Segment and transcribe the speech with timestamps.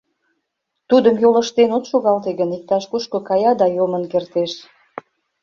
[0.89, 4.51] —Тудым йолыштен от шогалте гын, иктаж-кушко кая да йомын кертеш.